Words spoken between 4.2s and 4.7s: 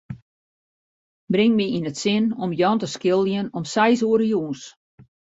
jûns.